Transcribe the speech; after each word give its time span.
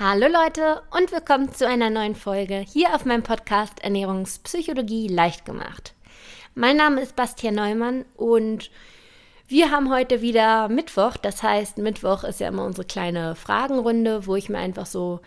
Hallo 0.00 0.28
Leute 0.28 0.80
und 0.96 1.10
willkommen 1.10 1.52
zu 1.52 1.66
einer 1.66 1.90
neuen 1.90 2.14
Folge 2.14 2.58
hier 2.58 2.94
auf 2.94 3.04
meinem 3.04 3.24
Podcast 3.24 3.82
Ernährungspsychologie 3.82 5.08
leicht 5.08 5.44
gemacht. 5.44 5.92
Mein 6.54 6.76
Name 6.76 7.00
ist 7.00 7.16
Bastian 7.16 7.56
Neumann 7.56 8.04
und 8.14 8.70
wir 9.48 9.72
haben 9.72 9.90
heute 9.90 10.22
wieder 10.22 10.68
Mittwoch. 10.68 11.16
Das 11.16 11.42
heißt, 11.42 11.78
Mittwoch 11.78 12.22
ist 12.22 12.38
ja 12.38 12.46
immer 12.46 12.64
unsere 12.64 12.86
kleine 12.86 13.34
Fragenrunde, 13.34 14.28
wo 14.28 14.36
ich 14.36 14.48
mir 14.48 14.58
einfach 14.58 14.86
so 14.86 15.18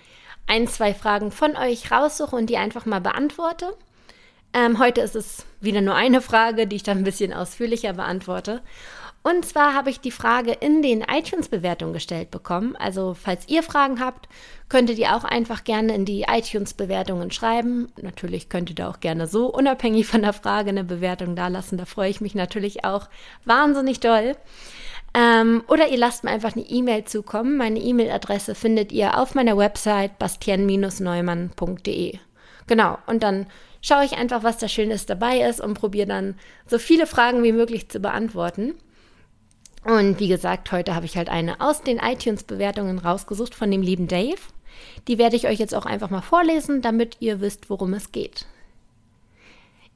ein, 0.48 0.70
zwei 0.70 0.94
Fragen 0.94 1.32
von 1.32 1.58
euch 1.58 1.92
raussuche 1.92 2.38
und 2.38 2.50
die 2.50 2.56
einfach 2.56 2.86
mal 2.86 3.02
beantworte. 3.02 3.76
Ähm, 4.54 4.80
heute 4.80 5.02
ist 5.02 5.18
es 5.18 5.46
wieder 5.62 5.82
nur 5.82 5.96
eine 5.96 6.22
Frage, 6.22 6.68
die 6.68 6.76
ich 6.76 6.84
dann 6.84 7.00
ein 7.00 7.04
bisschen 7.04 7.34
ausführlicher 7.34 7.94
beantworte. 7.94 8.62
Und 9.24 9.46
zwar 9.46 9.76
habe 9.76 9.92
ich 9.92 10.00
die 10.00 10.10
Frage 10.10 10.52
in 10.52 10.82
den 10.82 11.02
iTunes-Bewertungen 11.02 11.94
gestellt 11.94 12.32
bekommen. 12.32 12.76
Also 12.76 13.14
falls 13.14 13.48
ihr 13.48 13.62
Fragen 13.62 14.00
habt, 14.00 14.28
könntet 14.68 14.98
ihr 14.98 15.16
auch 15.16 15.24
einfach 15.24 15.64
gerne 15.64 15.94
in 15.94 16.06
die 16.06 16.24
iTunes-Bewertungen 16.24 17.30
schreiben. 17.30 17.92
Natürlich 18.02 18.50
könnt 18.50 18.72
ihr 18.72 18.76
da 18.76 18.90
auch 18.90 19.00
gerne 19.00 19.28
so 19.28 19.46
unabhängig 19.46 20.08
von 20.08 20.24
der 20.24 20.34
Frage 20.34 20.70
eine 20.70 20.84
Bewertung 20.84 21.36
dalassen. 21.36 21.78
Da 21.78 21.86
freue 21.86 22.10
ich 22.10 22.20
mich 22.20 22.34
natürlich 22.34 22.84
auch 22.84 23.10
wahnsinnig 23.46 24.00
doll. 24.00 24.36
Ähm, 25.14 25.64
oder 25.68 25.90
ihr 25.90 25.98
lasst 25.98 26.24
mir 26.24 26.32
einfach 26.32 26.56
eine 26.56 26.66
E-Mail 26.66 27.04
zukommen. 27.04 27.58
Meine 27.58 27.80
E-Mail-Adresse 27.80 28.56
findet 28.56 28.92
ihr 28.92 29.20
auf 29.20 29.36
meiner 29.36 29.58
Website 29.58 30.18
bastien-neumann.de. 30.18 32.18
Genau, 32.68 32.98
und 33.08 33.24
dann 33.24 33.48
schaue 33.82 34.06
ich 34.06 34.14
einfach, 34.14 34.44
was 34.44 34.58
da 34.58 34.68
Schönes 34.68 35.06
dabei 35.06 35.42
ist 35.42 35.62
und 35.62 35.74
probiere 35.74 36.08
dann 36.08 36.36
so 36.68 36.78
viele 36.78 37.08
Fragen 37.08 37.44
wie 37.44 37.52
möglich 37.52 37.90
zu 37.90 38.00
beantworten. 38.00 38.76
Und 39.84 40.20
wie 40.20 40.28
gesagt, 40.28 40.72
heute 40.72 40.94
habe 40.94 41.06
ich 41.06 41.18
halt 41.18 41.30
eine 41.30 41.60
aus 41.60 41.82
den 41.82 41.98
iTunes-Bewertungen 41.98 43.00
rausgesucht 43.00 43.56
von 43.56 43.72
dem 43.72 43.82
lieben 43.82 44.08
Dave. 44.08 44.40
Die 45.08 45.18
werde 45.18 45.36
ich 45.36 45.48
euch 45.48 45.60
jetzt 45.60 45.74
auch 45.74 45.86
einfach 45.86 46.10
mal 46.10 46.22
vorlesen, 46.22 46.82
damit 46.82 47.18
ihr 47.20 47.42
wisst, 47.42 47.70
worum 47.70 47.94
es 47.94 48.12
geht. 48.12 48.46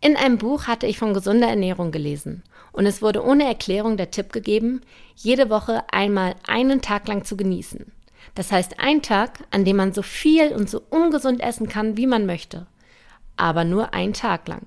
In 0.01 0.15
einem 0.15 0.37
Buch 0.37 0.67
hatte 0.67 0.87
ich 0.87 0.97
von 0.97 1.13
gesunder 1.13 1.47
Ernährung 1.47 1.91
gelesen 1.91 2.43
und 2.71 2.85
es 2.85 3.01
wurde 3.01 3.23
ohne 3.23 3.45
Erklärung 3.45 3.97
der 3.97 4.11
Tipp 4.11 4.33
gegeben, 4.33 4.81
jede 5.15 5.49
Woche 5.49 5.83
einmal 5.91 6.35
einen 6.45 6.81
Tag 6.81 7.07
lang 7.07 7.23
zu 7.23 7.37
genießen. 7.37 7.91
Das 8.33 8.51
heißt 8.51 8.79
ein 8.79 9.01
Tag, 9.01 9.43
an 9.51 9.65
dem 9.65 9.77
man 9.77 9.93
so 9.93 10.01
viel 10.01 10.51
und 10.51 10.69
so 10.69 10.81
ungesund 10.89 11.41
essen 11.41 11.69
kann, 11.69 11.97
wie 11.97 12.07
man 12.07 12.25
möchte. 12.25 12.67
Aber 13.37 13.63
nur 13.63 13.93
ein 13.93 14.13
Tag 14.13 14.47
lang. 14.47 14.65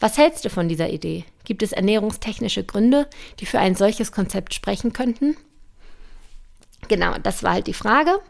Was 0.00 0.18
hältst 0.18 0.44
du 0.44 0.50
von 0.50 0.68
dieser 0.68 0.90
Idee? 0.90 1.24
Gibt 1.44 1.62
es 1.62 1.72
ernährungstechnische 1.72 2.64
Gründe, 2.64 3.08
die 3.40 3.46
für 3.46 3.58
ein 3.58 3.74
solches 3.74 4.12
Konzept 4.12 4.54
sprechen 4.54 4.92
könnten? 4.92 5.36
Genau, 6.88 7.14
das 7.22 7.42
war 7.42 7.54
halt 7.54 7.66
die 7.66 7.74
Frage. 7.74 8.20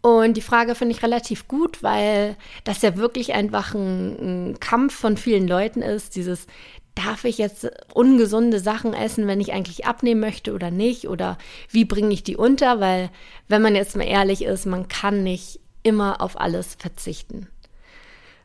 Und 0.00 0.36
die 0.36 0.42
Frage 0.42 0.74
finde 0.74 0.94
ich 0.94 1.02
relativ 1.02 1.46
gut, 1.46 1.82
weil 1.82 2.36
das 2.64 2.82
ja 2.82 2.96
wirklich 2.96 3.34
einfach 3.34 3.74
ein, 3.74 4.50
ein, 4.50 4.60
Kampf 4.60 4.94
von 4.94 5.16
vielen 5.16 5.46
Leuten 5.46 5.80
ist. 5.80 6.16
Dieses, 6.16 6.46
darf 6.94 7.24
ich 7.24 7.38
jetzt 7.38 7.70
ungesunde 7.94 8.60
Sachen 8.60 8.94
essen, 8.94 9.26
wenn 9.26 9.40
ich 9.40 9.52
eigentlich 9.52 9.86
abnehmen 9.86 10.20
möchte 10.20 10.52
oder 10.52 10.70
nicht? 10.70 11.08
Oder 11.08 11.38
wie 11.70 11.84
bringe 11.84 12.12
ich 12.12 12.22
die 12.22 12.36
unter? 12.36 12.80
Weil, 12.80 13.10
wenn 13.48 13.62
man 13.62 13.74
jetzt 13.74 13.96
mal 13.96 14.04
ehrlich 14.04 14.42
ist, 14.44 14.66
man 14.66 14.88
kann 14.88 15.22
nicht 15.22 15.60
immer 15.82 16.20
auf 16.20 16.38
alles 16.40 16.74
verzichten. 16.74 17.48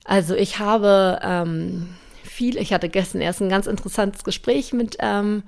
Also 0.05 0.35
ich 0.35 0.59
habe 0.59 1.19
ähm, 1.21 1.89
viel. 2.23 2.57
Ich 2.57 2.71
hatte 2.73 2.89
gestern 2.89 3.21
erst 3.21 3.41
ein 3.41 3.49
ganz 3.49 3.67
interessantes 3.67 4.23
Gespräch 4.23 4.71
mit, 4.71 4.97
ähm, 4.99 5.43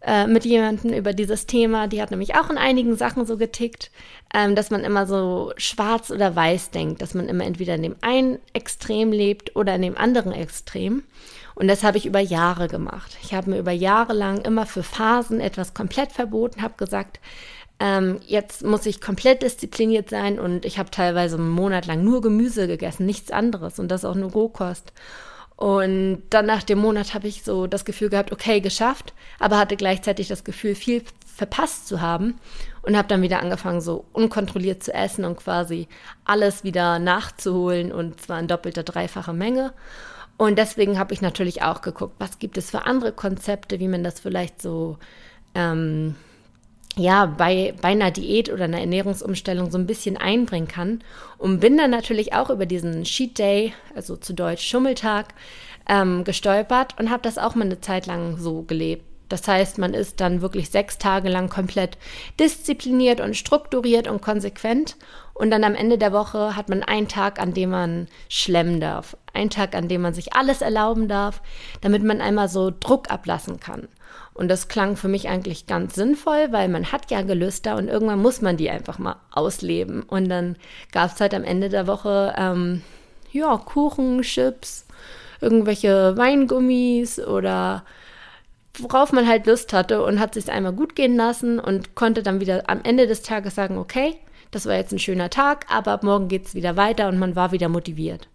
äh, 0.00 0.26
mit 0.26 0.44
jemandem 0.44 0.92
über 0.92 1.12
dieses 1.12 1.46
Thema. 1.46 1.88
Die 1.88 2.00
hat 2.00 2.10
nämlich 2.10 2.34
auch 2.34 2.48
in 2.48 2.58
einigen 2.58 2.96
Sachen 2.96 3.26
so 3.26 3.36
getickt, 3.36 3.90
ähm, 4.32 4.54
dass 4.54 4.70
man 4.70 4.84
immer 4.84 5.06
so 5.06 5.52
schwarz 5.58 6.10
oder 6.10 6.34
weiß 6.34 6.70
denkt, 6.70 7.02
dass 7.02 7.12
man 7.12 7.28
immer 7.28 7.44
entweder 7.44 7.74
in 7.74 7.82
dem 7.82 7.96
einen 8.00 8.38
Extrem 8.54 9.12
lebt 9.12 9.54
oder 9.56 9.74
in 9.74 9.82
dem 9.82 9.98
anderen 9.98 10.32
Extrem. 10.32 11.02
Und 11.54 11.68
das 11.68 11.84
habe 11.84 11.98
ich 11.98 12.06
über 12.06 12.20
Jahre 12.20 12.68
gemacht. 12.68 13.16
Ich 13.22 13.34
habe 13.34 13.50
mir 13.50 13.58
über 13.58 13.72
Jahre 13.72 14.12
lang 14.12 14.38
immer 14.42 14.66
für 14.66 14.82
Phasen 14.82 15.40
etwas 15.40 15.74
komplett 15.74 16.12
verboten, 16.12 16.62
habe 16.62 16.74
gesagt, 16.76 17.20
ähm, 17.78 18.20
jetzt 18.26 18.64
muss 18.64 18.86
ich 18.86 19.00
komplett 19.00 19.42
diszipliniert 19.42 20.08
sein 20.08 20.38
und 20.38 20.64
ich 20.64 20.78
habe 20.78 20.90
teilweise 20.90 21.36
einen 21.36 21.50
Monat 21.50 21.86
lang 21.86 22.04
nur 22.04 22.20
Gemüse 22.20 22.66
gegessen, 22.66 23.06
nichts 23.06 23.30
anderes 23.30 23.78
und 23.78 23.88
das 23.88 24.04
auch 24.04 24.14
nur 24.14 24.30
Rohkost. 24.30 24.92
Und 25.56 26.22
dann 26.30 26.46
nach 26.46 26.62
dem 26.62 26.78
Monat 26.78 27.14
habe 27.14 27.28
ich 27.28 27.44
so 27.44 27.66
das 27.66 27.84
Gefühl 27.84 28.08
gehabt, 28.08 28.32
okay, 28.32 28.60
geschafft, 28.60 29.12
aber 29.38 29.58
hatte 29.58 29.76
gleichzeitig 29.76 30.28
das 30.28 30.44
Gefühl, 30.44 30.74
viel 30.74 31.02
verpasst 31.34 31.88
zu 31.88 32.00
haben 32.00 32.38
und 32.82 32.96
habe 32.96 33.08
dann 33.08 33.22
wieder 33.22 33.40
angefangen, 33.40 33.80
so 33.80 34.04
unkontrolliert 34.12 34.82
zu 34.82 34.92
essen 34.92 35.24
und 35.24 35.36
quasi 35.36 35.88
alles 36.24 36.64
wieder 36.64 36.98
nachzuholen 36.98 37.92
und 37.92 38.20
zwar 38.20 38.38
in 38.38 38.48
doppelter, 38.48 38.82
dreifacher 38.82 39.32
Menge. 39.32 39.72
Und 40.36 40.58
deswegen 40.58 40.98
habe 40.98 41.14
ich 41.14 41.22
natürlich 41.22 41.62
auch 41.62 41.82
geguckt, 41.82 42.14
was 42.18 42.38
gibt 42.38 42.58
es 42.58 42.70
für 42.70 42.84
andere 42.84 43.12
Konzepte, 43.12 43.78
wie 43.78 43.88
man 43.88 44.02
das 44.02 44.20
vielleicht 44.20 44.60
so 44.60 44.98
ähm, 45.54 46.16
ja, 46.96 47.26
bei, 47.26 47.74
bei 47.80 47.88
einer 47.88 48.10
Diät 48.10 48.52
oder 48.52 48.64
einer 48.64 48.80
Ernährungsumstellung 48.80 49.70
so 49.70 49.78
ein 49.78 49.86
bisschen 49.86 50.16
einbringen 50.16 50.68
kann. 50.68 51.02
Und 51.38 51.60
bin 51.60 51.76
dann 51.76 51.90
natürlich 51.90 52.34
auch 52.34 52.50
über 52.50 52.66
diesen 52.66 53.04
Cheat 53.04 53.38
Day, 53.38 53.72
also 53.94 54.16
zu 54.16 54.34
Deutsch 54.34 54.66
Schummeltag, 54.66 55.34
ähm, 55.88 56.24
gestolpert 56.24 56.98
und 56.98 57.10
habe 57.10 57.22
das 57.22 57.38
auch 57.38 57.54
mal 57.54 57.64
eine 57.64 57.80
Zeit 57.80 58.06
lang 58.06 58.36
so 58.36 58.62
gelebt. 58.62 59.04
Das 59.32 59.48
heißt, 59.48 59.78
man 59.78 59.94
ist 59.94 60.20
dann 60.20 60.42
wirklich 60.42 60.68
sechs 60.68 60.98
Tage 60.98 61.30
lang 61.30 61.48
komplett 61.48 61.96
diszipliniert 62.38 63.18
und 63.18 63.34
strukturiert 63.34 64.06
und 64.06 64.20
konsequent. 64.20 64.96
Und 65.32 65.50
dann 65.50 65.64
am 65.64 65.74
Ende 65.74 65.96
der 65.96 66.12
Woche 66.12 66.54
hat 66.54 66.68
man 66.68 66.82
einen 66.82 67.08
Tag, 67.08 67.40
an 67.40 67.54
dem 67.54 67.70
man 67.70 68.08
schlemmen 68.28 68.78
darf. 68.78 69.16
Einen 69.32 69.48
Tag, 69.48 69.74
an 69.74 69.88
dem 69.88 70.02
man 70.02 70.12
sich 70.12 70.34
alles 70.34 70.60
erlauben 70.60 71.08
darf, 71.08 71.40
damit 71.80 72.04
man 72.04 72.20
einmal 72.20 72.50
so 72.50 72.70
Druck 72.78 73.10
ablassen 73.10 73.58
kann. 73.58 73.88
Und 74.34 74.48
das 74.48 74.68
klang 74.68 74.96
für 74.96 75.08
mich 75.08 75.30
eigentlich 75.30 75.66
ganz 75.66 75.94
sinnvoll, 75.94 76.48
weil 76.50 76.68
man 76.68 76.92
hat 76.92 77.10
ja 77.10 77.22
Gelüster 77.22 77.76
und 77.76 77.88
irgendwann 77.88 78.20
muss 78.20 78.42
man 78.42 78.58
die 78.58 78.68
einfach 78.68 78.98
mal 78.98 79.16
ausleben. 79.30 80.02
Und 80.02 80.28
dann 80.28 80.56
gab 80.92 81.14
es 81.14 81.22
halt 81.22 81.32
am 81.32 81.44
Ende 81.44 81.70
der 81.70 81.86
Woche, 81.86 82.34
ähm, 82.36 82.82
ja, 83.30 83.56
Kuchen, 83.56 84.20
Chips, 84.20 84.84
irgendwelche 85.40 86.18
Weingummis 86.18 87.18
oder 87.18 87.82
worauf 88.78 89.12
man 89.12 89.28
halt 89.28 89.46
Lust 89.46 89.72
hatte 89.72 90.02
und 90.02 90.18
hat 90.18 90.34
sich 90.34 90.50
einmal 90.50 90.72
gut 90.72 90.96
gehen 90.96 91.16
lassen 91.16 91.58
und 91.58 91.94
konnte 91.94 92.22
dann 92.22 92.40
wieder 92.40 92.68
am 92.68 92.80
Ende 92.82 93.06
des 93.06 93.22
Tages 93.22 93.54
sagen, 93.54 93.78
okay, 93.78 94.16
das 94.50 94.66
war 94.66 94.74
jetzt 94.74 94.92
ein 94.92 94.98
schöner 94.98 95.30
Tag, 95.30 95.66
aber 95.68 95.92
ab 95.92 96.02
morgen 96.02 96.28
geht 96.28 96.46
es 96.46 96.54
wieder 96.54 96.76
weiter 96.76 97.08
und 97.08 97.18
man 97.18 97.36
war 97.36 97.52
wieder 97.52 97.68
motiviert. 97.68 98.28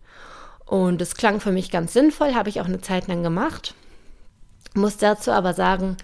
Und 0.66 1.02
es 1.02 1.16
klang 1.16 1.40
für 1.40 1.52
mich 1.52 1.72
ganz 1.72 1.94
sinnvoll, 1.94 2.34
habe 2.34 2.50
ich 2.50 2.60
auch 2.60 2.66
eine 2.66 2.82
Zeit 2.82 3.08
lang 3.08 3.24
gemacht. 3.24 3.74
Muss 4.74 4.98
dazu 4.98 5.32
aber 5.32 5.54
sagen, 5.54 5.98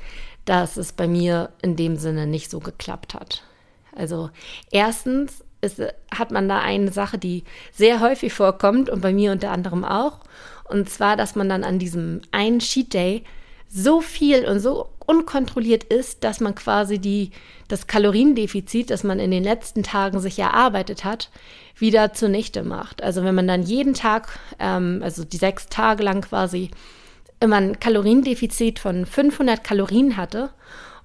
dass 0.46 0.78
es 0.78 0.94
bei 0.94 1.08
mir 1.08 1.50
in 1.62 1.76
dem 1.76 1.98
Sinne 1.98 2.28
nicht 2.28 2.50
so 2.50 2.60
geklappt 2.60 3.14
hat. 3.14 3.44
Also 3.96 4.30
erstens 4.72 5.44
ist, 5.62 5.82
hat 6.14 6.32
man 6.32 6.50
da 6.50 6.60
eine 6.60 6.92
Sache, 6.92 7.18
die 7.18 7.44
sehr 7.72 8.00
häufig 8.00 8.34
vorkommt 8.34 8.90
und 8.90 9.02
bei 9.02 9.14
mir 9.14 9.32
unter 9.32 9.52
anderem 9.52 9.84
auch. 9.84 10.20
Und 10.66 10.90
zwar, 10.90 11.18
dass 11.18 11.36
man 11.36 11.50
dann 11.50 11.64
an 11.64 11.80
diesem 11.80 12.22
einen 12.32 12.60
Cheat 12.60 12.94
Day 12.94 13.24
so 13.74 14.02
viel 14.02 14.46
und 14.46 14.60
so 14.60 14.88
unkontrolliert 15.06 15.84
ist, 15.84 16.24
dass 16.24 16.40
man 16.40 16.54
quasi 16.54 17.00
die, 17.00 17.32
das 17.68 17.88
Kaloriendefizit, 17.88 18.92
das 18.92 19.04
man 19.04 19.20
in 19.20 19.32
den 19.32 19.44
letzten 19.44 19.82
Tagen 19.82 20.20
sich 20.20 20.38
erarbeitet 20.38 21.04
hat, 21.04 21.32
wieder 21.76 22.14
zunichte 22.14 22.64
macht. 22.64 23.02
Also 23.02 23.24
wenn 23.24 23.34
man 23.34 23.48
dann 23.48 23.64
jeden 23.64 23.96
Tag, 23.96 24.40
ähm, 24.60 25.02
also 25.04 25.24
die 25.24 25.38
sechs 25.38 25.68
Tage 25.68 26.04
lang 26.04 26.22
quasi 26.22 26.70
immer 27.40 27.58
ein 27.58 27.80
Kaloriendefizit 27.80 28.78
von 28.78 29.06
500 29.08 29.64
Kalorien 29.64 30.18
hatte 30.18 30.52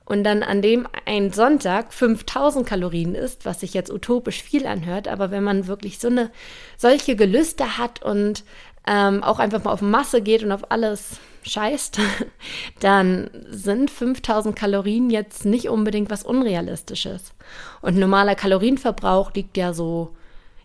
und 0.09 0.25
dann 0.25 0.43
an 0.43 0.63
dem 0.63 0.89
ein 1.05 1.33
Sonntag 1.35 1.93
5000 1.93 2.67
Kalorien 2.67 3.15
isst, 3.15 3.45
was 3.45 3.61
sich 3.61 3.75
jetzt 3.75 3.93
utopisch 3.93 4.43
viel 4.43 4.67
anhört, 4.67 5.07
aber 5.07 5.31
wenn 5.31 5.45
man 5.45 5.67
wirklich 5.67 5.99
so 5.99 6.09
eine 6.09 6.31
solche 6.79 7.15
Gelüste 7.15 7.77
hat 7.77 8.03
und 8.03 8.43
ähm, 8.87 9.23
auch 9.23 9.39
einfach 9.39 9.63
mal 9.63 9.71
auf 9.71 9.83
Masse 9.83 10.23
geht 10.23 10.43
und 10.43 10.51
auf 10.51 10.71
alles 10.71 11.19
scheißt, 11.43 12.01
dann 12.81 13.29
sind 13.51 13.91
5000 13.91 14.57
Kalorien 14.57 15.11
jetzt 15.11 15.45
nicht 15.45 15.69
unbedingt 15.69 16.11
was 16.11 16.23
Unrealistisches. 16.23 17.35
Und 17.83 17.99
normaler 17.99 18.35
Kalorienverbrauch 18.35 19.35
liegt 19.35 19.59
ja 19.59 19.75
so, 19.75 20.17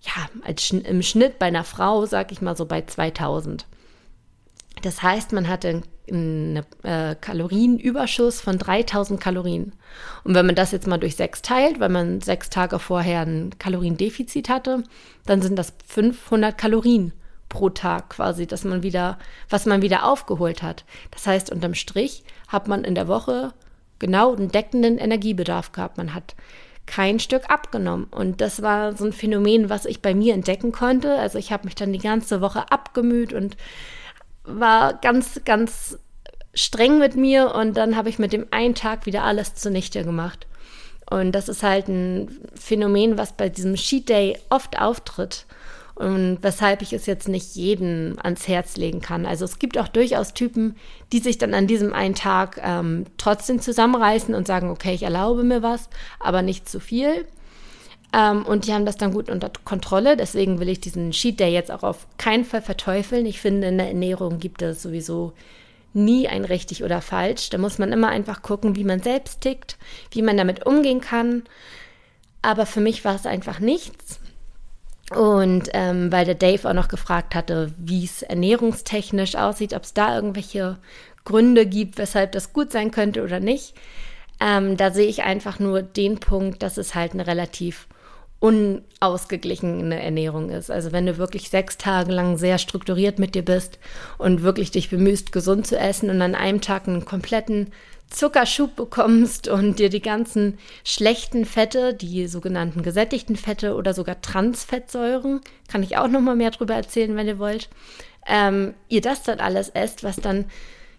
ja, 0.04 0.30
als, 0.46 0.72
im 0.72 1.02
Schnitt 1.02 1.38
bei 1.38 1.48
einer 1.48 1.66
Frau, 1.66 2.06
sag 2.06 2.32
ich 2.32 2.42
mal 2.42 2.56
so 2.56 2.66
bei 2.66 2.86
2000. 2.86 3.66
Das 4.84 5.04
heißt, 5.04 5.34
man 5.34 5.50
hatte 5.50 5.68
einen 5.68 5.84
äh, 6.08 7.16
Kalorienüberschuss 7.20 8.42
von 8.42 8.58
3000 8.58 9.20
Kalorien. 9.20 9.74
Und 10.24 10.36
wenn 10.36 10.46
man 10.46 10.56
das 10.56 10.72
jetzt 10.72 10.88
mal 10.88 10.98
durch 10.98 11.16
sechs 11.16 11.42
teilt, 11.42 11.80
weil 11.80 11.90
man 11.90 12.22
sechs 12.22 12.50
Tage 12.50 12.80
vorher 12.80 13.22
ein 13.22 13.58
Kaloriendefizit 13.58 14.50
hatte, 14.50 14.84
dann 15.26 15.42
sind 15.42 15.58
das 15.58 15.74
500 15.88 16.58
Kalorien 16.58 17.14
pro 17.50 17.70
Tag 17.70 18.10
quasi, 18.10 18.48
dass 18.48 18.64
man 18.64 18.84
wieder, 18.84 19.18
was 19.50 19.66
man 19.66 19.82
wieder 19.82 20.06
aufgeholt 20.06 20.62
hat. 20.62 20.86
Das 21.12 21.28
heißt, 21.28 21.52
unterm 21.52 21.76
Strich 21.76 22.24
hat 22.48 22.68
man 22.68 22.84
in 22.84 22.96
der 22.96 23.08
Woche 23.08 23.54
genau 24.00 24.36
einen 24.36 24.52
deckenden 24.52 24.98
Energiebedarf 24.98 25.72
gehabt. 25.72 25.98
Man 25.98 26.14
hat 26.14 26.36
kein 26.86 27.20
Stück 27.20 27.50
abgenommen. 27.50 28.08
Und 28.12 28.42
das 28.42 28.62
war 28.62 28.98
so 28.98 29.06
ein 29.06 29.14
Phänomen, 29.14 29.70
was 29.70 29.86
ich 29.86 30.02
bei 30.02 30.14
mir 30.14 30.34
entdecken 30.34 30.72
konnte. 30.72 31.16
Also 31.16 31.38
ich 31.38 31.52
habe 31.52 31.66
mich 31.66 31.76
dann 31.76 31.94
die 31.94 32.00
ganze 32.00 32.42
Woche 32.42 32.72
abgemüht 32.72 33.34
und 33.34 33.56
war 34.44 34.94
ganz, 34.96 35.42
ganz 35.46 35.98
streng 36.54 37.00
mit 37.00 37.16
mir 37.16 37.54
und 37.56 37.78
dann 37.78 37.96
habe 37.96 38.10
ich 38.10 38.20
mit 38.20 38.34
dem 38.34 38.46
einen 38.52 38.76
Tag 38.76 39.06
wieder 39.06 39.24
alles 39.24 39.56
zunichte 39.56 40.04
gemacht. 40.04 40.48
Und 41.10 41.34
das 41.34 41.50
ist 41.50 41.64
halt 41.64 41.88
ein 41.88 42.40
Phänomen, 42.56 43.18
was 43.18 43.34
bei 43.34 43.50
diesem 43.50 43.76
Sheet 43.76 44.10
Day 44.10 44.40
oft 44.50 44.80
auftritt 44.80 45.46
und 45.96 46.40
weshalb 46.42 46.82
ich 46.82 46.94
es 46.94 47.06
jetzt 47.06 47.28
nicht 47.28 47.56
jedem 47.56 48.18
ans 48.22 48.48
Herz 48.48 48.78
legen 48.78 49.02
kann. 49.02 49.26
Also 49.26 49.46
es 49.46 49.60
gibt 49.60 49.78
auch 49.78 49.88
durchaus 49.88 50.34
Typen, 50.34 50.76
die 51.12 51.20
sich 51.20 51.38
dann 51.38 51.54
an 51.54 51.68
diesem 51.68 51.94
einen 51.94 52.16
Tag 52.16 52.60
ähm, 52.64 53.06
trotzdem 53.18 53.60
zusammenreißen 53.60 54.34
und 54.34 54.48
sagen, 54.48 54.70
okay, 54.70 54.94
ich 54.94 55.04
erlaube 55.04 55.44
mir 55.44 55.62
was, 55.62 55.90
aber 56.20 56.42
nicht 56.42 56.68
zu 56.68 56.80
viel. 56.80 57.28
Ähm, 58.14 58.46
und 58.46 58.68
die 58.68 58.74
haben 58.74 58.86
das 58.86 58.98
dann 58.98 59.14
gut 59.14 59.30
unter 59.30 59.52
Kontrolle. 59.66 60.16
Deswegen 60.16 60.60
will 60.60 60.70
ich 60.70 60.80
diesen 60.80 61.12
Cheat 61.12 61.40
Day 61.40 61.52
jetzt 61.52 61.72
auch 61.72 61.84
auf 61.84 62.08
keinen 62.18 62.46
Fall 62.46 62.62
verteufeln. 62.62 63.26
Ich 63.26 63.42
finde, 63.42 63.68
in 63.68 63.78
der 63.78 63.88
Ernährung 63.88 64.40
gibt 64.40 64.62
es 64.62 64.84
sowieso 64.84 65.34
nie 65.94 66.28
ein 66.28 66.46
richtig 66.46 66.84
oder 66.84 67.02
falsch. 67.02 67.50
Da 67.50 67.58
muss 67.58 67.80
man 67.80 67.92
immer 67.92 68.10
einfach 68.10 68.42
gucken, 68.42 68.76
wie 68.76 68.84
man 68.84 69.02
selbst 69.02 69.42
tickt, 69.42 69.78
wie 70.12 70.22
man 70.22 70.38
damit 70.38 70.66
umgehen 70.66 71.02
kann. 71.02 71.44
Aber 72.42 72.66
für 72.66 72.82
mich 72.82 73.04
war 73.04 73.16
es 73.16 73.26
einfach 73.26 73.60
nichts. 73.60 74.20
Und 75.12 75.70
ähm, 75.74 76.12
weil 76.12 76.26
der 76.26 76.36
Dave 76.36 76.70
auch 76.70 76.74
noch 76.74 76.88
gefragt 76.88 77.36
hatte, 77.36 77.72
wie 77.78 78.06
es 78.06 78.22
ernährungstechnisch 78.22 79.36
aussieht, 79.36 79.74
ob 79.74 79.84
es 79.84 79.94
da 79.94 80.16
irgendwelche 80.16 80.78
Gründe 81.26 81.66
gibt, 81.66 81.98
weshalb 81.98 82.32
das 82.32 82.54
gut 82.54 82.72
sein 82.72 82.92
könnte 82.92 83.24
oder 83.24 83.40
nicht, 83.40 83.76
ähm, 84.40 84.78
da 84.78 84.92
sehe 84.92 85.08
ich 85.08 85.24
einfach 85.24 85.60
nur 85.60 85.82
den 85.82 86.20
Punkt, 86.20 86.64
dass 86.64 86.78
es 86.78 86.96
halt 86.96 87.14
eine 87.14 87.28
relativ 87.28 87.88
unausgeglichene 88.44 90.04
Ernährung 90.04 90.50
ist. 90.50 90.70
Also 90.70 90.92
wenn 90.92 91.06
du 91.06 91.18
wirklich 91.18 91.50
sechs 91.50 91.78
Tage 91.78 92.12
lang 92.12 92.38
sehr 92.38 92.58
strukturiert 92.58 93.18
mit 93.18 93.36
dir 93.36 93.46
bist 93.46 93.80
und 94.18 94.44
wirklich 94.44 94.70
dich 94.70 94.90
bemühst, 94.90 95.32
gesund 95.32 95.66
zu 95.66 95.80
essen 95.80 96.10
und 96.10 96.22
an 96.22 96.36
einem 96.36 96.60
Tag 96.60 96.90
einen 96.90 97.06
kompletten 97.06 97.72
Zuckerschub 98.10 98.76
bekommst 98.76 99.48
und 99.48 99.80
dir 99.80 99.88
die 99.88 100.02
ganzen 100.02 100.58
schlechten 100.84 101.46
Fette, 101.46 101.94
die 101.94 102.28
sogenannten 102.28 102.84
gesättigten 102.84 103.38
Fette 103.38 103.76
oder 103.76 103.94
sogar 103.94 104.20
Transfettsäuren, 104.20 105.40
kann 105.70 105.82
ich 105.82 105.96
auch 105.96 106.10
noch 106.10 106.20
mal 106.20 106.36
mehr 106.36 106.52
drüber 106.52 106.76
erzählen, 106.76 107.16
wenn 107.16 107.30
ihr 107.30 107.40
wollt, 107.40 107.70
ähm, 108.28 108.74
ihr 108.90 109.00
das 109.00 109.24
dann 109.24 109.40
alles 109.40 109.70
esst, 109.70 110.04
was 110.04 110.18
dann 110.18 110.46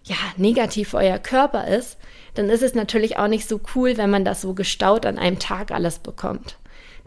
ja 0.03 0.15
negativ 0.37 0.89
für 0.89 0.97
euer 0.97 1.19
Körper 1.19 1.67
ist, 1.67 1.97
dann 2.33 2.49
ist 2.49 2.63
es 2.63 2.73
natürlich 2.73 3.17
auch 3.17 3.27
nicht 3.27 3.47
so 3.47 3.61
cool, 3.75 3.97
wenn 3.97 4.09
man 4.09 4.25
das 4.25 4.41
so 4.41 4.55
gestaut 4.55 5.05
an 5.05 5.19
einem 5.19 5.37
Tag 5.37 5.69
alles 5.69 5.99
bekommt. 5.99 6.57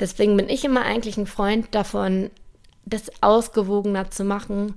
Deswegen 0.00 0.36
bin 0.36 0.48
ich 0.48 0.64
immer 0.64 0.82
eigentlich 0.82 1.16
ein 1.16 1.26
Freund 1.26 1.68
davon, 1.72 2.30
das 2.84 3.10
ausgewogener 3.20 4.10
zu 4.10 4.24
machen 4.24 4.74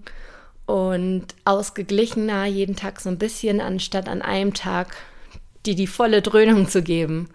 und 0.66 1.28
ausgeglichener 1.46 2.46
jeden 2.46 2.76
Tag 2.76 3.00
so 3.00 3.10
ein 3.10 3.18
bisschen, 3.18 3.62
anstatt 3.62 4.10
an 4.10 4.22
einem 4.22 4.54
Tag 4.54 4.96
die 5.66 5.76
die 5.76 5.88
volle 5.88 6.22
Dröhnung 6.22 6.68
zu 6.68 6.82
geben. 6.82 7.30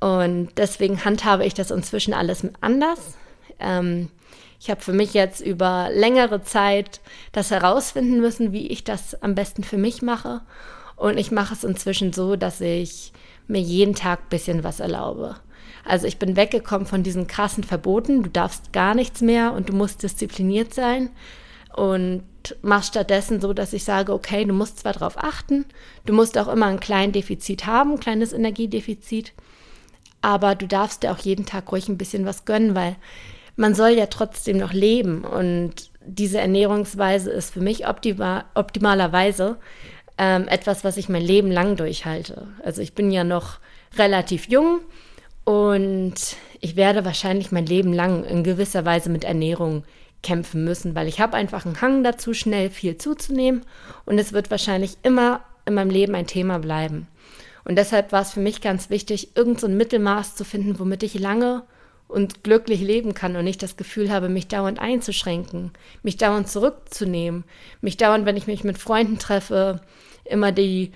Und 0.00 0.50
deswegen 0.56 1.04
handhabe 1.04 1.44
ich 1.44 1.54
das 1.54 1.70
inzwischen 1.70 2.14
alles 2.14 2.46
anders. 2.60 3.16
Ähm, 3.58 4.10
ich 4.60 4.70
habe 4.70 4.80
für 4.80 4.92
mich 4.92 5.14
jetzt 5.14 5.40
über 5.40 5.88
längere 5.92 6.42
Zeit 6.42 7.00
das 7.32 7.50
herausfinden 7.50 8.20
müssen, 8.20 8.52
wie 8.52 8.68
ich 8.68 8.84
das 8.84 9.20
am 9.22 9.34
besten 9.34 9.64
für 9.64 9.78
mich 9.78 10.02
mache. 10.02 10.42
Und 10.96 11.18
ich 11.18 11.30
mache 11.30 11.54
es 11.54 11.64
inzwischen 11.64 12.12
so, 12.12 12.36
dass 12.36 12.60
ich 12.60 13.12
mir 13.46 13.60
jeden 13.60 13.94
Tag 13.94 14.20
ein 14.20 14.28
bisschen 14.30 14.64
was 14.64 14.80
erlaube. 14.80 15.36
Also 15.84 16.06
ich 16.06 16.18
bin 16.18 16.36
weggekommen 16.36 16.86
von 16.86 17.02
diesen 17.02 17.26
krassen 17.26 17.64
Verboten, 17.64 18.22
du 18.22 18.30
darfst 18.30 18.72
gar 18.72 18.94
nichts 18.94 19.20
mehr 19.20 19.52
und 19.52 19.68
du 19.68 19.72
musst 19.74 20.02
diszipliniert 20.02 20.74
sein. 20.74 21.10
Und 21.74 22.22
mache 22.62 22.84
stattdessen 22.84 23.40
so, 23.40 23.52
dass 23.52 23.72
ich 23.72 23.84
sage, 23.84 24.12
okay, 24.12 24.44
du 24.44 24.52
musst 24.52 24.78
zwar 24.78 24.92
darauf 24.92 25.18
achten, 25.18 25.64
du 26.06 26.12
musst 26.12 26.38
auch 26.38 26.48
immer 26.48 26.66
ein 26.66 26.80
kleines 26.80 27.14
Defizit 27.14 27.66
haben, 27.66 27.92
ein 27.92 28.00
kleines 28.00 28.32
Energiedefizit, 28.32 29.32
aber 30.20 30.54
du 30.54 30.66
darfst 30.66 31.02
dir 31.02 31.12
auch 31.12 31.18
jeden 31.18 31.46
Tag 31.46 31.72
ruhig 31.72 31.88
ein 31.88 31.98
bisschen 31.98 32.26
was 32.26 32.44
gönnen, 32.44 32.74
weil 32.74 32.96
man 33.56 33.74
soll 33.74 33.90
ja 33.90 34.06
trotzdem 34.06 34.58
noch 34.58 34.72
leben 34.72 35.24
und 35.24 35.90
diese 36.04 36.38
Ernährungsweise 36.38 37.30
ist 37.30 37.52
für 37.52 37.60
mich 37.60 37.88
optima 37.88 38.44
optimalerweise 38.54 39.58
ähm, 40.18 40.46
etwas, 40.48 40.84
was 40.84 40.96
ich 40.96 41.08
mein 41.08 41.22
Leben 41.22 41.50
lang 41.50 41.76
durchhalte. 41.76 42.48
Also 42.62 42.82
ich 42.82 42.94
bin 42.94 43.10
ja 43.10 43.24
noch 43.24 43.58
relativ 43.96 44.48
jung 44.48 44.80
und 45.44 46.14
ich 46.60 46.76
werde 46.76 47.04
wahrscheinlich 47.04 47.52
mein 47.52 47.66
Leben 47.66 47.92
lang 47.92 48.24
in 48.24 48.44
gewisser 48.44 48.84
Weise 48.84 49.10
mit 49.10 49.24
Ernährung 49.24 49.84
kämpfen 50.22 50.64
müssen, 50.64 50.94
weil 50.94 51.06
ich 51.06 51.20
habe 51.20 51.36
einfach 51.36 51.66
einen 51.66 51.80
Hang 51.80 52.02
dazu, 52.02 52.32
schnell 52.32 52.70
viel 52.70 52.96
zuzunehmen 52.96 53.64
und 54.06 54.18
es 54.18 54.32
wird 54.32 54.50
wahrscheinlich 54.50 54.96
immer 55.02 55.40
in 55.66 55.74
meinem 55.74 55.90
Leben 55.90 56.14
ein 56.14 56.26
Thema 56.26 56.58
bleiben. 56.58 57.06
Und 57.64 57.76
deshalb 57.76 58.12
war 58.12 58.22
es 58.22 58.32
für 58.32 58.40
mich 58.40 58.60
ganz 58.60 58.90
wichtig, 58.90 59.36
irgendein 59.36 59.60
so 59.60 59.68
Mittelmaß 59.68 60.34
zu 60.34 60.44
finden, 60.44 60.78
womit 60.78 61.02
ich 61.02 61.18
lange 61.18 61.62
und 62.08 62.44
glücklich 62.44 62.80
leben 62.80 63.14
kann 63.14 63.36
und 63.36 63.44
nicht 63.44 63.62
das 63.62 63.76
Gefühl 63.76 64.10
habe, 64.10 64.28
mich 64.28 64.48
dauernd 64.48 64.78
einzuschränken, 64.78 65.72
mich 66.02 66.16
dauernd 66.16 66.48
zurückzunehmen, 66.48 67.44
mich 67.80 67.96
dauernd, 67.96 68.26
wenn 68.26 68.36
ich 68.36 68.46
mich 68.46 68.64
mit 68.64 68.78
Freunden 68.78 69.18
treffe, 69.18 69.80
immer 70.24 70.52
die 70.52 70.92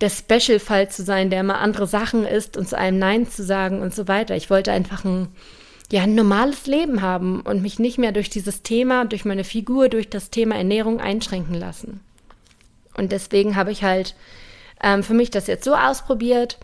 der 0.00 0.10
Special-Fall 0.10 0.90
zu 0.90 1.02
sein, 1.02 1.30
der 1.30 1.40
immer 1.40 1.58
andere 1.58 1.86
Sachen 1.86 2.24
isst 2.24 2.56
und 2.56 2.68
zu 2.68 2.76
einem 2.76 2.98
Nein 2.98 3.28
zu 3.28 3.44
sagen 3.44 3.82
und 3.82 3.94
so 3.94 4.08
weiter. 4.08 4.36
Ich 4.36 4.50
wollte 4.50 4.72
einfach 4.72 5.04
ein 5.04 5.28
ja, 5.92 6.02
ein 6.02 6.14
normales 6.14 6.66
Leben 6.66 7.02
haben 7.02 7.40
und 7.40 7.62
mich 7.62 7.78
nicht 7.78 7.98
mehr 7.98 8.12
durch 8.12 8.30
dieses 8.30 8.62
Thema, 8.62 9.04
durch 9.04 9.24
meine 9.24 9.44
Figur, 9.44 9.88
durch 9.88 10.08
das 10.08 10.30
Thema 10.30 10.54
Ernährung 10.54 11.00
einschränken 11.00 11.54
lassen. 11.54 12.00
Und 12.96 13.12
deswegen 13.12 13.56
habe 13.56 13.72
ich 13.72 13.82
halt 13.82 14.14
ähm, 14.82 15.02
für 15.02 15.14
mich 15.14 15.30
das 15.30 15.46
jetzt 15.46 15.64
so 15.64 15.74
ausprobiert, 15.74 16.58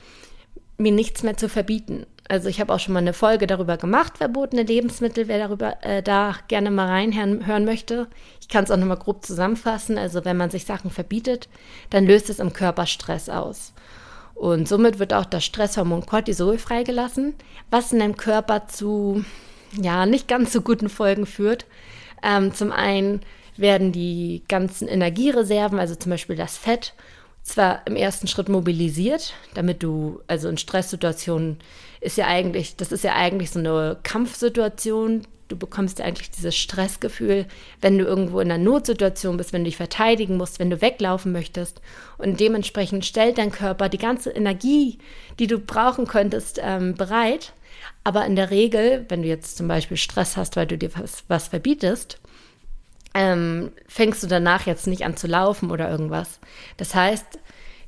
mir 0.78 0.92
nichts 0.92 1.22
mehr 1.22 1.36
zu 1.36 1.48
verbieten. 1.48 2.06
Also 2.28 2.48
ich 2.48 2.60
habe 2.60 2.74
auch 2.74 2.80
schon 2.80 2.94
mal 2.94 3.00
eine 3.00 3.12
Folge 3.12 3.46
darüber 3.46 3.76
gemacht, 3.76 4.18
verbotene 4.18 4.62
Lebensmittel, 4.62 5.28
wer 5.28 5.38
darüber 5.38 5.76
äh, 5.82 6.02
da 6.02 6.34
gerne 6.48 6.70
mal 6.70 6.88
reinhören 6.88 7.64
möchte. 7.64 8.08
Ich 8.40 8.48
kann 8.48 8.64
es 8.64 8.70
auch 8.70 8.76
nochmal 8.76 8.96
grob 8.96 9.24
zusammenfassen. 9.24 9.96
Also 9.96 10.24
wenn 10.24 10.36
man 10.36 10.50
sich 10.50 10.64
Sachen 10.64 10.90
verbietet, 10.90 11.48
dann 11.90 12.06
löst 12.06 12.28
es 12.28 12.38
im 12.38 12.52
Körper 12.52 12.86
Stress 12.86 13.28
aus. 13.28 13.72
Und 14.34 14.68
somit 14.68 14.98
wird 14.98 15.14
auch 15.14 15.24
das 15.24 15.44
Stresshormon 15.44 16.04
Cortisol 16.04 16.58
freigelassen, 16.58 17.34
was 17.70 17.92
in 17.92 18.00
deinem 18.00 18.16
Körper 18.16 18.66
zu 18.68 19.24
ja 19.80 20.04
nicht 20.04 20.28
ganz 20.28 20.52
so 20.52 20.60
guten 20.60 20.88
Folgen 20.88 21.26
führt. 21.26 21.64
Ähm, 22.22 22.52
zum 22.52 22.72
einen 22.72 23.20
werden 23.56 23.92
die 23.92 24.42
ganzen 24.48 24.88
Energiereserven, 24.88 25.78
also 25.78 25.94
zum 25.94 26.10
Beispiel 26.10 26.36
das 26.36 26.58
Fett, 26.58 26.92
zwar 27.46 27.86
im 27.86 27.96
ersten 27.96 28.26
Schritt 28.26 28.48
mobilisiert, 28.48 29.34
damit 29.54 29.82
du, 29.82 30.20
also 30.26 30.48
in 30.48 30.58
Stresssituationen 30.58 31.58
ist 32.00 32.16
ja 32.16 32.26
eigentlich, 32.26 32.76
das 32.76 32.92
ist 32.92 33.04
ja 33.04 33.14
eigentlich 33.14 33.50
so 33.50 33.60
eine 33.60 33.96
Kampfsituation, 34.02 35.22
du 35.48 35.56
bekommst 35.56 36.00
eigentlich 36.00 36.30
dieses 36.32 36.56
Stressgefühl, 36.56 37.46
wenn 37.80 37.98
du 37.98 38.04
irgendwo 38.04 38.40
in 38.40 38.50
einer 38.50 38.62
Notsituation 38.62 39.36
bist, 39.36 39.52
wenn 39.52 39.62
du 39.62 39.66
dich 39.66 39.76
verteidigen 39.76 40.36
musst, 40.36 40.58
wenn 40.58 40.70
du 40.70 40.80
weglaufen 40.80 41.30
möchtest. 41.30 41.80
Und 42.18 42.40
dementsprechend 42.40 43.04
stellt 43.04 43.38
dein 43.38 43.52
Körper 43.52 43.88
die 43.88 43.98
ganze 43.98 44.30
Energie, 44.30 44.98
die 45.38 45.46
du 45.46 45.60
brauchen 45.60 46.08
könntest, 46.08 46.60
ähm, 46.60 46.94
bereit. 46.94 47.52
Aber 48.02 48.26
in 48.26 48.34
der 48.34 48.50
Regel, 48.50 49.04
wenn 49.08 49.22
du 49.22 49.28
jetzt 49.28 49.56
zum 49.56 49.68
Beispiel 49.68 49.96
Stress 49.96 50.36
hast, 50.36 50.56
weil 50.56 50.66
du 50.66 50.76
dir 50.76 50.90
was, 50.96 51.24
was 51.28 51.48
verbietest, 51.48 52.18
ähm, 53.16 53.72
fängst 53.88 54.22
du 54.22 54.26
danach 54.26 54.66
jetzt 54.66 54.86
nicht 54.86 55.06
an 55.06 55.16
zu 55.16 55.26
laufen 55.26 55.70
oder 55.70 55.90
irgendwas. 55.90 56.38
Das 56.76 56.94
heißt, 56.94 57.38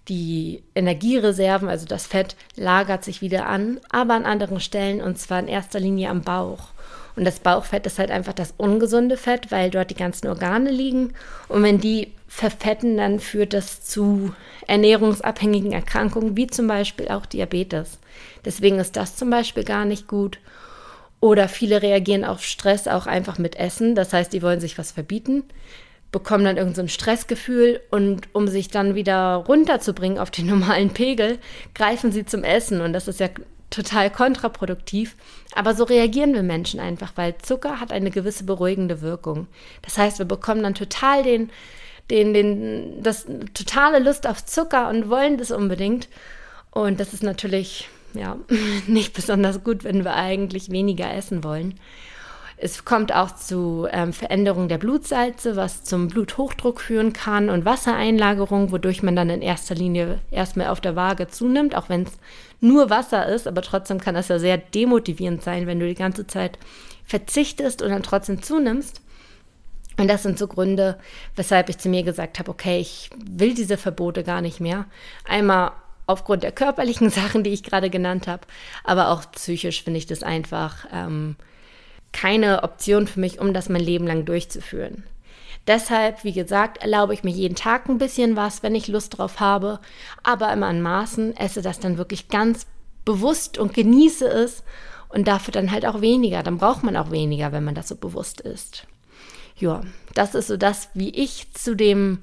die 0.08 0.62
Energiereserven, 0.75 1.68
also 1.68 1.85
das 1.85 2.06
Fett, 2.06 2.35
lagert 2.56 3.04
sich 3.04 3.20
wieder 3.20 3.47
an, 3.47 3.78
aber 3.90 4.14
an 4.14 4.25
anderen 4.25 4.58
Stellen 4.58 5.02
und 5.02 5.18
zwar 5.18 5.40
in 5.40 5.49
erster 5.49 5.80
Linie 5.80 6.08
am 6.08 6.23
Bauch. 6.23 6.68
Und 7.14 7.25
das 7.25 7.40
Bauchfett 7.40 7.85
ist 7.85 7.99
halt 7.99 8.11
einfach 8.11 8.32
das 8.32 8.54
ungesunde 8.56 9.18
Fett, 9.18 9.50
weil 9.50 9.70
dort 9.70 9.90
die 9.90 9.97
ganzen 9.97 10.28
Organe 10.28 10.70
liegen. 10.70 11.12
Und 11.49 11.62
wenn 11.62 11.78
die 11.78 12.12
verfetten, 12.26 12.97
dann 12.97 13.20
führt 13.20 13.52
das 13.52 13.82
zu 13.82 14.35
ernährungsabhängigen 14.66 15.73
Erkrankungen, 15.73 16.37
wie 16.37 16.47
zum 16.47 16.68
Beispiel 16.68 17.08
auch 17.08 17.26
Diabetes. 17.26 17.99
Deswegen 18.47 18.78
ist 18.78 18.97
das 18.97 19.16
zum 19.16 19.28
Beispiel 19.28 19.64
gar 19.64 19.85
nicht 19.85 20.06
gut. 20.06 20.38
Oder 21.21 21.49
viele 21.49 21.83
reagieren 21.83 22.25
auf 22.25 22.45
Stress 22.45 22.87
auch 22.87 23.07
einfach 23.07 23.39
mit 23.39 23.57
Essen. 23.57 23.95
Das 23.95 24.13
heißt, 24.13 24.33
die 24.33 24.43
wollen 24.43 24.61
sich 24.61 24.79
was 24.79 24.93
verbieten, 24.93 25.45
bekommen 26.13 26.45
dann 26.45 26.57
irgendein 26.57 26.87
so 26.87 26.93
Stressgefühl 26.93 27.81
und 27.91 28.29
um 28.33 28.47
sich 28.47 28.69
dann 28.69 28.95
wieder 28.95 29.35
runterzubringen 29.35 30.19
auf 30.19 30.31
den 30.31 30.47
normalen 30.51 30.91
Pegel, 30.91 31.39
greifen 31.75 32.13
sie 32.13 32.25
zum 32.25 32.45
Essen. 32.45 32.81
Und 32.81 32.93
das 32.93 33.09
ist 33.09 33.21
ja 33.21 33.29
total 33.71 34.11
kontraproduktiv. 34.11 35.17
Aber 35.55 35.75
so 35.75 35.85
reagieren 35.85 36.35
wir 36.35 36.43
Menschen 36.43 36.81
einfach, 36.81 37.13
weil 37.17 37.37
Zucker 37.39 37.81
hat 37.81 37.93
eine 37.93 38.11
gewisse 38.11 38.45
beruhigende 38.45 39.03
Wirkung. 39.03 39.49
Das 39.83 39.99
heißt, 39.99 40.19
wir 40.19 40.27
bekommen 40.27 40.63
dann 40.63 40.75
total 40.75 41.23
den, 41.23 41.51
den, 42.11 42.33
den, 42.33 43.03
das 43.03 43.27
totale 43.55 43.99
Lust 43.99 44.27
auf 44.27 44.45
Zucker 44.45 44.89
und 44.89 45.11
wollen 45.11 45.37
das 45.37 45.51
unbedingt. 45.51 46.09
Und 46.71 47.01
das 47.01 47.13
ist 47.13 47.23
natürlich 47.23 47.89
ja 48.15 48.37
nicht 48.87 49.15
besonders 49.15 49.62
gut, 49.65 49.85
wenn 49.85 50.05
wir 50.05 50.15
eigentlich 50.15 50.71
weniger 50.71 51.12
essen 51.12 51.45
wollen. 51.45 51.75
Es 52.61 52.85
kommt 52.85 53.15
auch 53.15 53.37
zu 53.37 53.87
ähm, 53.93 54.12
Veränderungen 54.12 54.69
der 54.69 54.79
Blutsalze, 54.79 55.55
was 55.55 55.85
zum 55.85 56.09
Bluthochdruck 56.09 56.81
führen 56.81 57.12
kann 57.12 57.50
und 57.50 57.65
Wassereinlagerung, 57.65 58.73
wodurch 58.73 59.00
man 59.05 59.15
dann 59.15 59.31
in 59.31 59.43
erster 59.43 59.77
Linie 59.77 60.19
erstmal 60.33 60.67
auf 60.67 60.81
der 60.81 60.97
Waage 60.97 61.29
zunimmt, 61.29 61.77
auch 61.77 61.88
wenn 61.88 62.03
es 62.03 62.19
nur 62.61 62.91
Wasser 62.91 63.27
ist. 63.29 63.47
Aber 63.47 63.62
trotzdem 63.62 64.00
kann 64.00 64.17
das 64.17 64.27
ja 64.27 64.41
sehr 64.41 64.59
demotivierend 64.59 65.41
sein, 65.43 65.69
wenn 65.69 65.79
du 65.79 65.87
die 65.87 65.95
ganze 65.95 66.27
Zeit 66.27 66.59
verzichtest 67.05 67.81
und 67.81 67.91
dann 67.91 68.03
trotzdem 68.03 68.43
zunimmst. 68.43 69.03
Und 69.97 70.09
das 70.09 70.25
sind 70.25 70.37
so 70.37 70.49
Gründe, 70.49 70.99
weshalb 71.37 71.69
ich 71.69 71.79
zu 71.79 71.88
mir 71.88 72.03
gesagt 72.03 72.41
habe, 72.41 72.50
okay, 72.50 72.81
ich 72.81 73.11
will 73.25 73.55
diese 73.55 73.77
Verbote 73.77 74.25
gar 74.25 74.41
nicht 74.41 74.59
mehr. 74.59 74.87
Einmal 75.25 75.73
aufgrund 76.09 76.43
der 76.43 76.53
körperlichen 76.53 77.11
Sachen, 77.11 77.45
die 77.45 77.50
ich 77.50 77.62
gerade 77.62 77.91
genannt 77.91 78.27
habe, 78.27 78.43
aber 78.83 79.11
auch 79.11 79.31
psychisch 79.31 79.85
finde 79.85 79.99
ich 79.99 80.07
das 80.07 80.25
einfach 80.25 80.87
ähm, 80.93 81.37
keine 82.12 82.65
Option 82.65 83.07
für 83.07 83.21
mich, 83.21 83.38
um 83.38 83.55
das 83.55 83.69
mein 83.69 83.83
Leben 83.83 84.07
lang 84.07 84.25
durchzuführen. 84.25 85.05
Deshalb, 85.69 86.25
wie 86.25 86.33
gesagt, 86.33 86.79
erlaube 86.79 87.12
ich 87.12 87.25
mir 87.25 87.31
jeden 87.31 87.55
Tag 87.55 87.88
ein 87.88 87.99
bisschen 87.99 88.37
was, 88.37 88.62
wenn 88.62 88.75
ich 88.75 88.88
Lust 88.88 89.19
drauf 89.19 89.38
habe, 89.38 89.81
aber 90.23 90.50
immer 90.53 90.67
an 90.67 90.81
Maßen, 90.81 91.37
esse 91.37 91.61
das 91.61 91.79
dann 91.79 91.99
wirklich 91.99 92.29
ganz 92.29 92.67
bewusst 93.05 93.59
und 93.59 93.75
genieße 93.75 94.27
es 94.27 94.65
und 95.11 95.29
dafür 95.29 95.53
dann 95.53 95.71
halt 95.71 95.85
auch 95.85 96.00
weniger. 96.00 96.43
Dann 96.43 96.57
braucht 96.57 96.85
man 96.85 96.97
auch 96.97 97.11
weniger, 97.11 97.53
wenn 97.53 97.65
man 97.65 97.75
das 97.75 97.88
so 97.88 97.97
bewusst 97.97 98.41
ist. 98.41 98.87
Ja, 99.59 99.83
das 100.15 100.35
ist 100.35 100.47
so 100.47 100.57
das, 100.57 100.88
wie 100.95 101.11
ich 101.11 101.53
zu 101.53 101.75
dem 101.75 102.21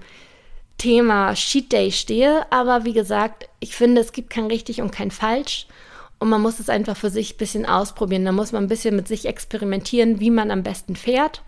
Thema 0.78 1.34
Cheat 1.34 1.72
Day 1.72 1.92
stehe. 1.92 2.46
Aber 2.52 2.86
wie 2.86 2.94
gesagt, 2.94 3.50
ich 3.60 3.76
finde, 3.76 4.02
es 4.02 4.12
gibt 4.12 4.30
kein 4.30 4.48
richtig 4.48 4.82
und 4.82 4.92
kein 4.92 5.12
falsch. 5.12 5.68
Und 6.20 6.30
man 6.30 6.42
muss 6.42 6.60
es 6.60 6.70
einfach 6.70 6.98
für 6.98 7.10
sich 7.10 7.34
ein 7.34 7.38
bisschen 7.38 7.66
ausprobieren. 7.66 8.26
Da 8.26 8.32
muss 8.32 8.52
man 8.52 8.64
ein 8.64 8.70
bisschen 8.70 8.96
mit 8.96 9.08
sich 9.08 9.26
experimentieren, 9.26 10.20
wie 10.20 10.32
man 10.32 10.52
am 10.52 10.64
besten 10.64 10.96
fährt. 10.96 11.44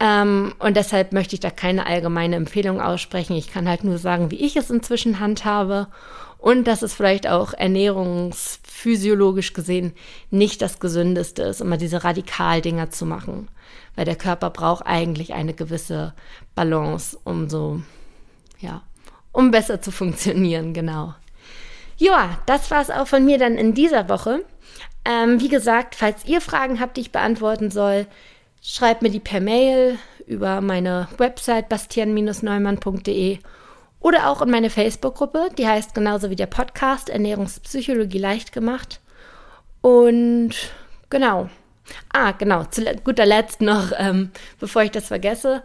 Ähm, 0.00 0.54
und 0.58 0.76
deshalb 0.76 1.12
möchte 1.12 1.34
ich 1.34 1.40
da 1.40 1.50
keine 1.50 1.86
allgemeine 1.86 2.36
Empfehlung 2.36 2.80
aussprechen. 2.80 3.36
Ich 3.36 3.52
kann 3.52 3.68
halt 3.68 3.84
nur 3.84 3.98
sagen, 3.98 4.30
wie 4.30 4.44
ich 4.44 4.56
es 4.56 4.70
inzwischen 4.70 5.20
handhabe. 5.20 5.88
Und 6.38 6.64
dass 6.64 6.82
es 6.82 6.92
vielleicht 6.92 7.26
auch 7.26 7.54
ernährungsphysiologisch 7.54 9.54
gesehen 9.54 9.94
nicht 10.30 10.60
das 10.60 10.78
Gesündeste 10.78 11.42
ist, 11.42 11.62
immer 11.62 11.78
diese 11.78 12.04
Radikaldinger 12.04 12.90
zu 12.90 13.06
machen. 13.06 13.48
Weil 13.96 14.04
der 14.04 14.16
Körper 14.16 14.50
braucht 14.50 14.84
eigentlich 14.84 15.32
eine 15.32 15.54
gewisse 15.54 16.12
Balance, 16.54 17.16
um 17.24 17.48
so, 17.48 17.80
ja, 18.58 18.82
um 19.32 19.50
besser 19.50 19.80
zu 19.80 19.90
funktionieren, 19.90 20.72
genau. 20.72 21.14
Ja, 21.96 22.38
das 22.46 22.70
war 22.70 22.82
es 22.82 22.90
auch 22.90 23.06
von 23.06 23.24
mir 23.24 23.38
dann 23.38 23.56
in 23.56 23.74
dieser 23.74 24.08
Woche. 24.08 24.44
Ähm, 25.04 25.40
wie 25.40 25.48
gesagt, 25.48 25.94
falls 25.94 26.24
ihr 26.24 26.40
Fragen 26.40 26.80
habt, 26.80 26.96
die 26.96 27.02
ich 27.02 27.12
beantworten 27.12 27.70
soll, 27.70 28.06
schreibt 28.62 29.02
mir 29.02 29.10
die 29.10 29.20
per 29.20 29.40
Mail 29.40 29.98
über 30.26 30.60
meine 30.60 31.08
Website 31.18 31.68
bastian-neumann.de 31.68 33.38
oder 34.00 34.28
auch 34.28 34.42
in 34.42 34.50
meine 34.50 34.70
Facebook-Gruppe, 34.70 35.50
die 35.56 35.66
heißt 35.66 35.94
genauso 35.94 36.30
wie 36.30 36.36
der 36.36 36.46
Podcast 36.46 37.08
Ernährungspsychologie 37.08 38.18
leicht 38.18 38.52
gemacht. 38.52 39.00
Und 39.80 40.54
genau. 41.10 41.48
Ah, 42.12 42.32
genau, 42.32 42.64
zu 42.64 42.82
guter 43.04 43.26
Letzt 43.26 43.60
noch, 43.60 43.92
ähm, 43.98 44.30
bevor 44.58 44.82
ich 44.82 44.90
das 44.90 45.06
vergesse, 45.06 45.62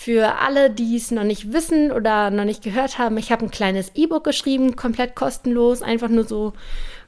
für 0.00 0.38
alle, 0.38 0.70
die 0.70 0.96
es 0.96 1.10
noch 1.10 1.24
nicht 1.24 1.52
wissen 1.52 1.90
oder 1.90 2.30
noch 2.30 2.44
nicht 2.44 2.62
gehört 2.62 3.00
haben, 3.00 3.18
ich 3.18 3.32
habe 3.32 3.44
ein 3.44 3.50
kleines 3.50 3.90
E-Book 3.96 4.22
geschrieben, 4.22 4.76
komplett 4.76 5.16
kostenlos, 5.16 5.82
einfach 5.82 6.08
nur 6.08 6.22
so 6.22 6.52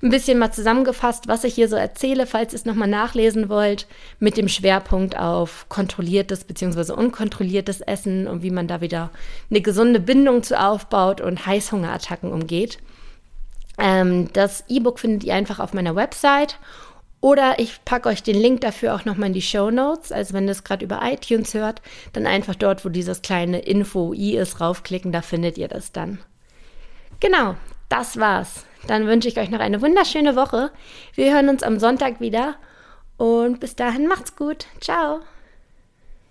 ein 0.03 0.11
bisschen 0.11 0.41
mal 0.41 0.51
zusammengefasst, 0.51 1.29
was 1.29 1.45
ich 1.45 1.55
hier 1.55 1.69
so 1.69 1.77
erzähle, 1.77 2.27
falls 2.27 2.53
ihr 2.53 2.57
es 2.57 2.65
nochmal 2.65 2.89
nachlesen 2.89 3.49
wollt, 3.49 3.87
mit 4.19 4.37
dem 4.37 4.49
Schwerpunkt 4.49 5.17
auf 5.17 5.67
kontrolliertes 5.69 6.43
bzw. 6.43 6.93
unkontrolliertes 6.93 7.81
Essen 7.81 8.27
und 8.27 8.43
wie 8.43 8.51
man 8.51 8.67
da 8.67 8.81
wieder 8.81 9.11
eine 9.51 9.61
gesunde 9.61 10.01
Bindung 10.01 10.43
zu 10.43 10.61
aufbaut 10.61 11.21
und 11.21 11.47
Heißhungerattacken 11.47 12.33
umgeht. 12.33 12.79
Ähm, 13.79 14.33
das 14.33 14.65
E-Book 14.67 14.99
findet 14.99 15.23
ihr 15.23 15.35
einfach 15.37 15.61
auf 15.61 15.75
meiner 15.75 15.95
Website 15.95 16.59
oder 17.21 17.59
ich 17.59 17.85
packe 17.85 18.09
euch 18.09 18.23
den 18.23 18.37
Link 18.37 18.63
dafür 18.63 18.95
auch 18.95 19.05
nochmal 19.05 19.29
in 19.29 19.35
die 19.35 19.43
Show 19.43 19.71
Notes. 19.71 20.11
Also 20.11 20.35
wenn 20.35 20.47
ihr 20.47 20.53
es 20.53 20.65
gerade 20.65 20.85
über 20.85 21.01
iTunes 21.03 21.55
hört, 21.55 21.83
dann 22.13 22.27
einfach 22.27 22.55
dort, 22.55 22.85
wo 22.85 22.89
dieses 22.89 23.23
kleine 23.23 23.61
Info-I 23.61 24.37
ist, 24.37 24.61
raufklicken, 24.61 25.13
da 25.13 25.21
findet 25.23 25.59
ihr 25.59 25.69
das 25.69 25.93
dann. 25.93 26.19
Genau, 27.21 27.57
das 27.89 28.19
war's. 28.19 28.65
Dann 28.87 29.07
wünsche 29.07 29.29
ich 29.29 29.39
euch 29.39 29.51
noch 29.51 29.61
eine 29.61 29.83
wunderschöne 29.83 30.37
Woche. 30.37 30.71
Wir 31.15 31.35
hören 31.35 31.51
uns 31.51 31.63
am 31.63 31.79
Sonntag 31.79 32.21
wieder 32.21 32.55
und 33.19 33.61
bis 33.61 33.77
dahin 33.77 34.07
macht's 34.07 34.37
gut. 34.37 34.67
Ciao. 34.81 35.21